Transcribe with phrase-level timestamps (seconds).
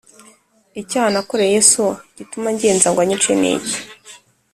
[0.81, 1.85] Icyaha nakoreye so
[2.17, 3.77] gituma angenza ngo anyice ni iki?